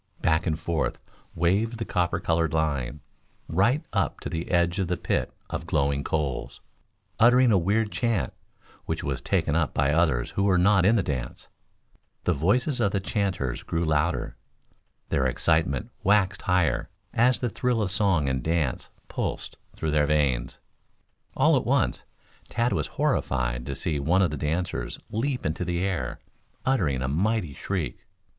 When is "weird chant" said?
7.59-8.33